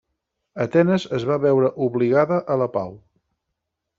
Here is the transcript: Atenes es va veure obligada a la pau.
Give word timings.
Atenes 0.63 1.05
es 1.17 1.25
va 1.31 1.37
veure 1.43 1.69
obligada 1.89 2.39
a 2.53 2.57
la 2.65 2.71
pau. 2.79 2.95